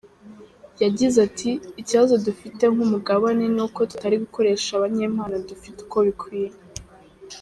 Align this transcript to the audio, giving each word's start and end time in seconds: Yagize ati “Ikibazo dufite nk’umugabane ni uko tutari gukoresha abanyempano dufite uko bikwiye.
Yagize 0.83 1.17
ati 1.27 1.49
“Ikibazo 1.81 2.13
dufite 2.25 2.63
nk’umugabane 2.73 3.45
ni 3.55 3.61
uko 3.65 3.79
tutari 3.89 4.15
gukoresha 4.23 4.69
abanyempano 4.73 5.35
dufite 5.49 5.77
uko 5.85 5.97
bikwiye. 6.07 6.51